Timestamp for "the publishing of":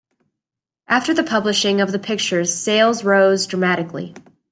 1.13-1.91